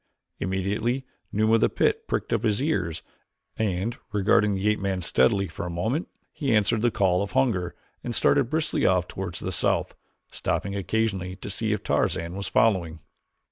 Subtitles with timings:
[0.39, 3.03] Immediately Numa of the pit pricked up his ears
[3.55, 7.75] and, regarding the ape man steadily for a moment, he answered the call of hunger
[8.03, 9.95] and started briskly off toward the south,
[10.31, 12.97] stopping occasionally to see if Tarzan was following.